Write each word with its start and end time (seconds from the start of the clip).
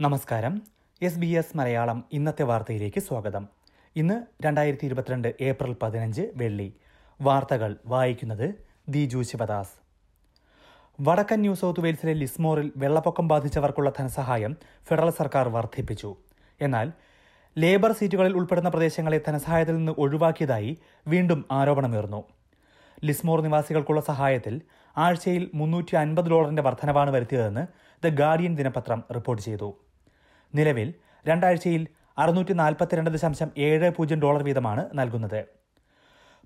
നമസ്കാരം. 0.00 0.62
S 1.02 1.18
B 1.18 1.26
S 1.26 1.56
Malayalam 1.56 2.04
ഇന്നത്തെ 2.12 2.42
വാർത്തയിലേക്ക് 2.42 3.00
സ്വാഗതം. 3.00 3.48
ഇന്ന് 3.96 4.44
രണ്ടായിരത്തി 4.46 4.86
ഇരുപത്തിരണ്ട് 4.86 5.34
ഏപ്രിൽ 5.40 5.76
പതിനഞ്ച് 5.82 6.22
വെള്ളി. 6.36 6.74
വാർത്തകൾ 7.20 7.76
വായിക്കുന്നത് 7.86 8.66
ദിജു 8.88 9.22
ശിവദാസ്. 9.22 9.83
വടക്കൻ 11.00 11.40
ന്യൂ 11.40 11.54
സൗത്ത് 11.54 11.80
വെയിൽസിലെ 11.80 12.12
ലിസ്മോറിൽ 12.12 12.72
വെള്ളപ്പൊക്കം 12.76 13.28
ബാധിച്ചവർക്കുള്ള 13.28 13.92
ധനസഹായം 13.98 14.56
ഫെഡറൽ 14.88 15.10
സർക്കാർ 15.10 15.48
വർദ്ധിപ്പിച്ചു. 15.48 16.16
എന്നാൽ 16.60 16.92
ലേബർ 17.58 17.92
സീറ്റുകളിൽ 17.92 18.36
ഉൾപ്പെടുന്ന 18.36 18.68
പ്രദേശങ്ങളെ 18.68 19.20
ധനസഹായത്തിൽ 19.26 19.76
നിന്ന് 19.76 19.92
ഒഴിവാക്കിയതായി 19.98 20.78
വീണ്ടും 21.08 21.44
ആരോപണമുയർന്നു. 21.50 22.24
ലിസ്മോർ 23.04 23.40
നിവാസികൾക്കുള്ള 23.40 24.00
സഹായത്തിൽ 24.00 24.60
ആഴ്ചയിൽ 24.96 25.50
മുന്നൂറ്റി 25.54 25.94
അൻപത് 25.96 26.30
ഡോളറിന്റെ 26.30 26.62
വർധനവാണ് 26.62 27.10
വരുത്തിയതെന്ന് 27.10 27.66
ദ 28.04 28.14
ഗാർഡിയൻ 28.14 28.56
ദിനപത്രം 28.56 29.04
റിപ്പോർട്ട് 29.14 29.44
ചെയ്തു. 29.44 29.74
നിലവിൽ 30.54 30.94
രണ്ടാഴ്ചയിൽ 31.26 31.88
അറുന്നൂറ്റി 32.18 32.52
നാൽപ്പത്തിരണ്ട് 32.52 33.10
ദശാംശം 33.10 33.50
ഏഴ് 33.58 33.90
പൂജ്യം 33.90 34.20
ഡോളർ 34.20 34.42
വീതമാണ് 34.42 34.88
നൽകുന്നത്. 34.94 35.44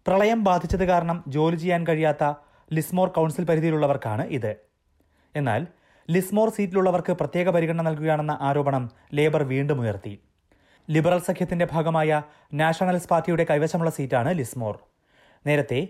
പ്രളയം 0.06 0.44
ബാധിച്ചത് 0.44 0.84
കാരണം 0.84 1.24
ജോലി 1.28 1.56
ചെയ്യാൻ 1.56 1.86
കഴിയാത്ത 1.86 2.24
ലിസ്മോർ 2.72 3.08
കൗൺസിൽ 3.08 3.44
പരിധിയിലുള്ളവർക്കാണ് 3.44 4.22
ഇത്. 4.22 4.56
എന്നാൽ 5.36 5.66
ലിസ്മോർ 6.10 6.48
സീറ്റിലുള്ളവർക്ക് 6.48 7.12
പ്രത്യേക 7.12 7.48
പരിഗണന 7.50 7.82
നൽകുകയാണെന്ന 7.82 8.38
ആരോപണം 8.40 8.90
ലേബർ 9.14 9.42
വീണ്ടും 9.42 9.80
ഉയർത്തി. 9.80 10.20
ലിബറൽ 10.90 11.18
സഖ്യത്തിന്റെ 11.18 11.68
ഭാഗമായ 11.72 12.22
നാഷണൽസ് 12.54 13.08
പാർട്ടിയുടെ 13.08 13.46
കൈവശമുള്ള 13.50 13.90
സീറ്റാണ് 13.90 14.34
ലിസ്മോർ. 14.34 14.78
നേരത്തെ 15.46 15.88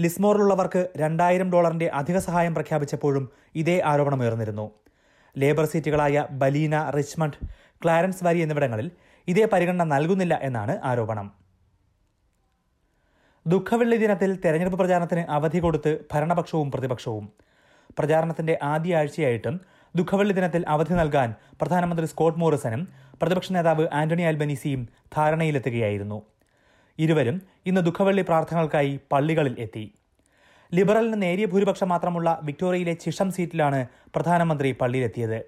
ലിസ്മോറിലുള്ളവർക്ക് 0.00 0.88
രണ്ടായിരം 0.96 1.52
ഡോളറിന്റെ 1.52 1.88
അധിക 1.88 2.18
സഹായം 2.18 2.54
പ്രഖ്യാപിച്ചപ്പോഴും 2.54 3.30
ഇതേ 3.54 3.80
ആരോപണം 3.84 4.22
ഉയർന്നിരുന്നു. 4.22 4.70
ലേബർ 5.38 5.64
സീറ്റുകളായ 5.64 6.26
ബലീന 6.30 6.90
റിച്ച്മണ്ട് 6.90 7.36
ക്ലാരൻസ് 7.84 8.24
വാരി 8.24 8.38
എന്നിവിടങ്ങളിൽ 8.38 8.90
ഇതേ 9.28 9.44
പരിഗണന 9.44 9.84
നൽകുന്നില്ല 9.84 10.34
എന്നാണ് 10.42 10.80
ആരോപണം. 10.84 11.39
ദുഃഖവെള്ളി 13.52 13.96
ദിനത്തിൽ 14.00 14.30
തെരഞ്ഞെടുപ്പ് 14.42 14.78
പ്രചാരണത്തിന് 14.80 15.22
അവധി 15.36 15.58
കൊടുത്ത് 15.64 15.90
ഭരണപക്ഷവും 16.12 16.68
പ്രതിപക്ഷവും. 16.72 17.24
പ്രചാരണത്തിന്റെ 17.98 18.54
ആദ്യ 18.72 18.98
ആഴ്ചയായിട്ടും 18.98 19.54
ദുഃഖവെള്ളി 19.94 20.34
ദിനത്തിൽ 20.38 20.62
അവധി 20.74 20.94
നൽകാൻ 20.98 21.28
പ്രധാനമന്ത്രി 21.60 22.06
സ്കോട്ട് 22.12 22.40
മോറിസനും 22.42 22.82
പ്രതിപക്ഷ 23.20 23.52
നേതാവ് 23.56 23.84
ആന്റണി 24.00 24.24
അൽബനീസിയും 24.30 24.82
ധാരണയിലെത്തുകയായിരുന്നു. 25.16 26.18
ഇരുവരും 27.04 27.38
ഇന്ന് 27.70 27.80
ദുഃഖവെള്ളി 27.88 28.24
പ്രാർത്ഥനകൾക്കായി 28.28 28.92
പള്ളികളിൽ 29.12 29.56
എത്തി. 29.64 29.84
ലിബറലിന് 30.72 31.18
നേരിയ 31.24 31.46
ഭൂരിപക്ഷം 31.54 31.90
മാത്രമുള്ള 31.94 32.28
വിക്ടോറിയയിലെ 32.48 32.94
ചിഷം 33.04 33.30
സീറ്റിലാണ് 33.38 33.80
പ്രധാനമന്ത്രി 34.14 34.70
പള്ളിയിലെത്തിയത്. 34.82 35.40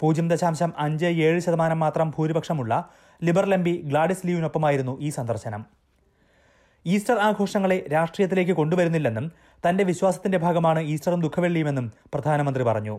പൂജ്യം 0.00 0.28
ദശാംശം 0.32 0.72
അഞ്ച് 0.86 1.10
ഏഴ് 1.28 1.40
ശതമാനം 1.46 1.80
മാത്രം 1.84 2.10
ഭൂരിപക്ഷമുള്ള 2.16 2.74
ലിബറൽ 3.26 3.54
എം 3.58 3.64
പി 3.66 3.74
ഗ്ലാഡിസ് 3.90 4.26
ലീവിനൊപ്പമായിരുന്നു 4.28 4.94
ഈ 5.06 5.10
സന്ദർശനം. 5.18 5.64
ഈസ്റ്റർ 6.92 7.18
ആഘോഷങ്ങളെ 7.26 7.76
രാഷ്ട്രീയത്തിലേക്ക് 7.92 8.52
കൊണ്ടുവരുന്നില്ലെന്നും 8.52 9.26
തന്റെ 9.66 9.84
വിശ്വാസത്തിന്റെ 9.84 10.38
ഭാഗമാണ് 10.38 10.80
ഈസ്റ്ററും 10.80 11.20
ദുഃഖവെള്ളിയുമെന്നും 11.20 11.86
പ്രധാനമന്ത്രി 12.14 12.64
പറഞ്ഞു. 12.64 12.96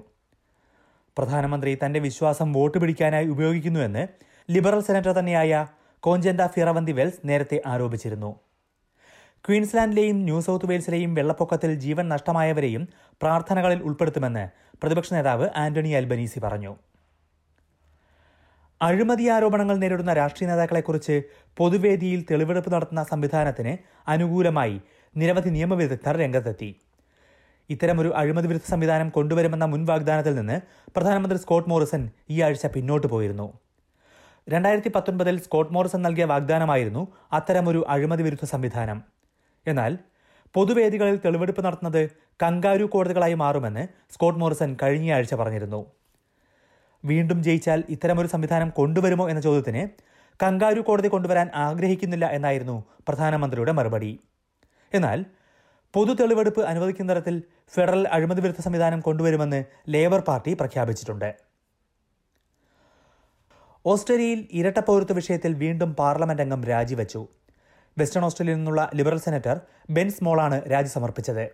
പ്രധാനമന്ത്രി 1.17 1.71
തന്റെ 1.83 1.99
വിശ്വാസം 1.99 2.47
വോട്ട് 2.53 2.77
പിടിക്കാനായി 2.77 3.27
ഉപയോഗിക്കുന്നുവെന്ന് 3.33 4.03
ലിബറൽ 4.49 4.81
സെനറ്റർ 4.87 5.11
തന്നെയായ 5.11 5.67
കോഞ്ചന്ത 6.03 6.41
ഫിറവന്തി 6.55 6.91
വെൽസ് 6.91 7.21
നേരത്തെ 7.29 7.61
ആരോപിച്ചിരുന്നു. 7.73 8.31
ക്വീൻസ്ലാൻഡിലെയും 9.45 10.17
ന്യൂ 10.27 10.39
സൗത്ത് 10.41 10.69
വെയിൽസിലെയും 10.69 11.11
വെള്ളപ്പൊക്കത്തിൽ 11.13 11.71
ജീവൻ 11.85 12.05
നഷ്ടമായവരെയും 12.09 12.83
പ്രാർത്ഥനകളിൽ 13.21 13.79
ഉൾപ്പെടുത്തുമെന്ന് 13.87 14.45
പ്രതിപക്ഷ 14.81 15.13
നേതാവ് 15.13 15.47
ആന്റണി 15.63 15.91
അൽബനീസി 15.99 16.39
പറഞ്ഞു. 16.39 16.73
അഴിമതി 18.81 19.27
ആരോപണങ്ങൾ 19.27 19.75
നേരിടുന്ന 19.75 20.13
രാഷ്ട്രീയ 20.13 20.49
നേതാക്കളെക്കുറിച്ച് 20.49 21.21
പൊതുവേദിയിൽ 21.57 22.25
തെളിവെടുപ്പ് 22.31 22.73
നടത്തുന്ന 22.73 23.03
സംവിധാനത്തിന് 23.03 23.77
അനുകൂലമായി 24.07 24.81
നിരവധി 25.17 25.49
നിയമവിദഗ്ധർ 25.49 26.17
രംഗത്തെത്തി. 26.17 26.75
ഇത്തരമൊരു 27.69 28.09
അഴിമതി 28.09 28.47
വിരുദ്ധ 28.47 28.65
സംവിധാനം 28.69 29.09
കൊണ്ടുവരുമെന്ന 29.09 29.65
മുൻ 29.65 29.85
വാഗ്ദാനത്തിൽ 29.85 30.35
നിന്ന് 30.35 30.57
പ്രധാനമന്ത്രി 30.95 31.39
സ്കോട്ട് 31.39 31.69
മോറിസൺ 31.69 32.09
ഈ 32.29 32.41
ആഴ്ച 32.41 32.65
പിന്നോട്ട് 32.65 33.07
പോയിരുന്നു. 33.07 33.53
രണ്ടായിരത്തി 34.49 34.91
പത്തൊൻപതിൽ 34.95 35.39
സ്കോട്ട് 35.39 35.73
മോറിസൺ 35.73 36.01
നൽകിയ 36.01 36.25
വാഗ്ദാനമായിരുന്നു 36.25 37.07
അത്തരമൊരു 37.33 37.85
അഴിമതി 37.89 38.23
വിരുദ്ധ 38.23 38.45
സംവിധാനം. 38.45 39.03
എന്നാൽ 39.67 39.97
പൊതുവേദികളിൽ 40.53 41.15
തെളിവെടുപ്പ് 41.25 41.65
നടത്തുന്നത് 41.65 42.09
കങ്കാരു 42.43 42.83
കോടതികളായി 42.83 43.33
മാറുമെന്ന് 43.33 43.87
സ്കോട്ട് 44.13 44.39
മോറിസൺ 44.39 44.77
കഴിഞ്ഞയാഴ്ച 44.83 45.33
പറഞ്ഞിരുന്നു. 45.33 45.81
വീണ്ടും 47.05 47.43
ജയിച്ചാൽ 47.43 47.83
ഇത്തരമൊരു 47.89 48.27
സംവിധാനം 48.27 48.69
കൊണ്ടുവരുമോ 48.69 49.29
എന്ന 49.29 49.41
ചോദ്യത്തിന് 49.41 49.89
കങ്കാരു 50.43 50.81
കോടതി 50.81 51.07
കൊണ്ടുവരാൻ 51.07 51.49
ആഗ്രഹിക്കുന്നില്ല 51.55 52.25
എന്നായിരുന്നു 52.25 52.83
പ്രധാനമന്ത്രിയുടെ 53.07 53.71
മറുപടി. 53.71 54.19
എന്നാൽ 54.93 55.25
പൊതു 55.93 56.13
തെളിവെടുപ്പ് 56.13 56.61
അനുവദിക്കുന്ന 56.61 57.13
തരത്തിൽ 57.13 57.43
ഫെഡറൽ 57.73 58.07
അഴിമതി 58.07 58.41
വിരുദ്ധ 58.41 58.61
സംവിധാനം 58.61 58.99
കൊണ്ടുവരുമെന്ന് 58.99 59.63
ലേബർ 59.89 60.19
പാർട്ടി 60.19 60.53
പ്രഖ്യാപിച്ചിട്ടുണ്ട്. 60.53 61.35
ഓസ്ട്രേലിയയിൽ 63.85 64.47
ഇരട്ട 64.51 64.79
പൗരത്വ 64.79 65.13
വിഷയത്തിൽ 65.13 65.53
വീണ്ടും 65.53 65.93
പാർലമെന്റ് 65.93 66.41
അംഗം 66.41 66.63
രാജിവെച്ചു. 66.63 67.27
വെസ്റ്റേൺ 67.97 68.25
ഓസ്ട്രേലിയയിൽ 68.25 68.57
നിന്നുള്ള 68.57 68.91
ലിബറൽ 68.95 69.19
സെനറ്റർ 69.19 69.61
ബെൻ 69.89 70.09
സ്മോളാണ് 70.09 70.71
രാജി 70.71 70.87
സമർപ്പിച്ചത്. 70.87 71.49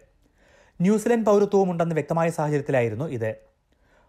ന്യൂസിലൻഡ് 0.81 1.25
പൗരത്വവും 1.25 1.71
ഉണ്ടെന്ന് 1.71 1.95
വ്യക്തമായ 1.95 2.29
സാഹചര്യത്തിലായിരുന്നു 2.29 3.05
ഇത്. 3.05 3.50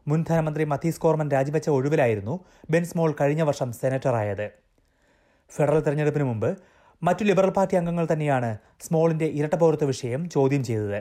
മുൻ 0.06 0.24
ധനമന്ത്രി 0.28 0.64
മത്തീസ് 0.64 1.00
കോർമൻ 1.00 1.30
രാജിവെച്ച 1.30 1.70
ഒഴിവിലായിരുന്നു 1.70 2.44
ബെൻസ് 2.70 2.96
മോൾ 2.96 3.14
കഴിഞ്ഞ 3.20 3.42
വർഷം 3.42 3.72
സെനറ്ററായത്. 3.72 4.50
ഫെഡറൽ 5.56 5.80
തെരഞ്ഞെടുപ്പിന് 5.80 6.24
മുമ്പ് 6.24 6.56
മറ്റു 7.02 7.24
ലിബറൽ 7.24 7.50
പാർട്ടി 7.50 7.76
അംഗങ്ങൾ 7.76 8.08
തന്നെയാണ് 8.12 8.58
സ്മോളിന്റെ 8.80 9.24
ഇരട്ടപൗരത്വ 9.24 9.86
വിഷയം 9.86 10.30
ചോദ്യം 10.30 10.64
ചെയ്തത്. 10.64 11.00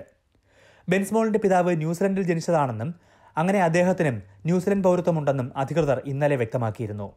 ബെൻസ്മോളിന്റെ 0.90 1.40
പിതാവ് 1.40 1.78
ന്യൂസിലൻഡിൽ 1.78 2.24
ജനിച്ചതാണെന്നും 2.24 2.96
അങ്ങനെ 3.38 3.64
അദ്ദേഹത്തിനും 3.64 4.16
ന്യൂസിലൻഡ് 4.46 4.84
പൗരത്വമുണ്ടെന്നും 4.84 5.58
അധികൃതർ 5.58 6.02
ഇന്നലെ 6.06 6.36
വ്യക്തമാക്കിയിരുന്നു. 6.36 7.14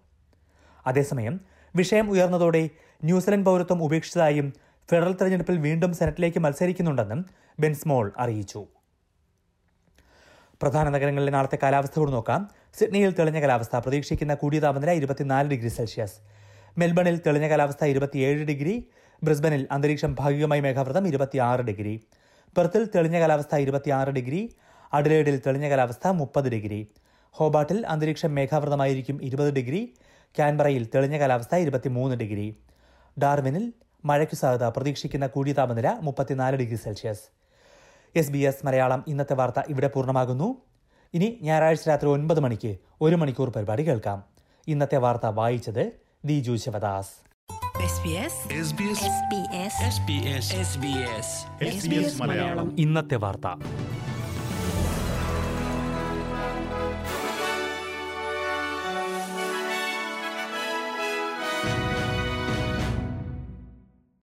അതേസമയം 0.86 1.40
വിഷയം 1.76 2.10
ഉയർന്നതോടെ 2.10 2.70
ന്യൂസിലൻഡ് 3.04 3.44
പൗരത്വം 3.44 3.82
ഉപേക്ഷിച്ചതായും 3.82 4.52
ഫെഡറൽ 4.90 5.12
തെരഞ്ഞെടുപ്പിൽ 5.12 5.58
വീണ്ടും 5.58 5.92
സെനറ്റിലേക്ക് 5.94 6.38
മത്സരിക്കുന്നുണ്ടെന്നും 6.38 7.26
ബെൻസ്മോൾ 7.60 8.12
അറിയിച്ചു. 8.18 8.66
പ്രധാന 10.62 10.88
നഗരങ്ങളിലെ 10.88 11.32
നാളത്തെ 11.32 11.58
കാലാവസ്ഥ 11.62 11.98
കൂടി 11.98 12.12
നോക്കാം. 12.12 12.50
സിഡ്നിയിൽ 12.78 13.10
തെളിഞ്ഞ 13.18 13.40
കാലാവസ്ഥ 13.40 13.76
പ്രതീക്ഷിക്കുന്ന 13.76 14.34
കൂടിയ 14.34 14.60
താപനില 14.60 14.90
ഇരുപത്തിനാല് 14.90 15.48
ഡിഗ്രി 15.48 15.68
സെൽഷ്യസ്. 15.68 16.16
മെൽബണിൽ 16.78 17.20
തെളിഞ്ഞ 17.26 17.48
കാലാവസ്ഥ 17.48 17.84
ഇരുപത്തിയേഴ് 17.84 18.44
ഡിഗ്രി. 18.44 18.74
ബ്രിസ്ബനിൽ 19.24 19.68
അന്തരീക്ഷം 19.70 20.16
ഭാഗികമായി 20.20 20.60
മേഘാവൃതം 20.60 21.06
ഇരുപത്തിയാറ് 21.06 21.60
ഡിഗ്രി. 21.60 21.94
പെർത്തിൽ 22.56 22.88
തെളിഞ്ഞ 22.94 23.20
കാലാവസ്ഥ 23.20 23.56
ഇരുപത്തിയാറ് 23.56 24.08
ഡിഗ്രി. 24.08 24.42
അഡലേഡിൽ 24.92 25.42
തെളിഞ്ഞ 25.46 25.68
കാലാവസ്ഥ 25.70 26.08
മുപ്പത് 26.08 26.48
ഡിഗ്രി. 26.48 26.80
ഹോബാട്ടിൽ 27.30 27.86
അന്തരീക്ഷം 27.86 28.34
മേഘാവൃതമായിരിക്കും 28.34 29.16
ഇരുപത് 29.22 29.54
ഡിഗ്രി. 29.54 29.94
ക്യാൻബറയിൽ 30.36 30.84
തെളിഞ്ഞ 30.94 31.18
കാലാവസ്ഥ 31.18 31.54
ഇരുപത്തിമൂന്ന് 31.54 32.16
ഡിഗ്രി. 32.16 32.56
ഡാർവിനിൽ 33.22 33.72
മഴയ്ക്ക് 34.04 34.36
സാധ്യത 34.36 34.64
പ്രതീക്ഷിക്കുന്ന 34.64 35.26
കൂടിയ 35.26 35.52
താപനില 35.52 35.88
മുപ്പത്തിനാല് 36.02 36.56
degree 36.56 36.76
Celsius. 36.76 37.24
S 38.16 38.30
B 38.30 38.38
S 38.38 38.66
Malayalam 38.66 39.04
ഇന്നത്തെ 39.08 39.34
വാർത്ത 39.34 39.62
ഇവിടെ 39.68 39.86
പൂർണമാകുന്നു. 39.86 40.62
ഇനി 41.14 41.38
ഞായറാഴ്ച 41.42 41.88
രാത്രി 41.88 42.08
ഒൻപത് 42.08 42.40
മണിക്ക് 42.40 42.76
ഒരു 43.00 43.16
മണിക്കൂർ 43.16 43.50
പരിപാടി 43.50 43.82
കേൾക്കാം. 43.88 44.24
ഇന്നത്തെ 44.68 44.96
വാർത്ത 44.96 45.26
വായിച്ചത് 45.26 45.92
Diju 46.24 46.56
Sivadas. 46.56 47.08
SBS 47.84 48.34
SBS 48.60 49.00
SBS 49.94 50.46
SBS 50.68 51.26
SBS 51.74 52.22
Malayalam. 52.22 52.76
ഇന്നത്തെ 52.78 53.16
വാർത്ത. 53.16 53.83